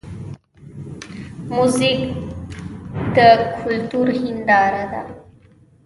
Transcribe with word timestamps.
موزیک 1.55 2.01
د 3.15 3.17
کلتور 3.61 4.07
هنداره 4.21 4.85
ده. 4.91 5.01